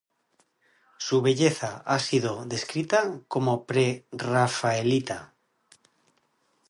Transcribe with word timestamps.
Su 0.97 1.21
belleza 1.21 1.83
ha 1.85 1.99
sido 1.99 2.43
descrita 2.47 3.21
como 3.27 3.65
pre-rafaelita. 3.67 5.35